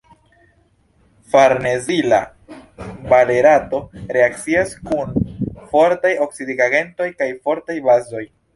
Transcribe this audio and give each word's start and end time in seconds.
Farnezila 1.33 2.21
valerato 3.11 3.83
reakcias 4.19 4.75
kun 4.89 5.15
fortaj 5.75 6.15
oksidigagentoj 6.29 7.13
kaj 7.21 7.33
fortaj 7.49 7.81
bazoj. 7.93 8.27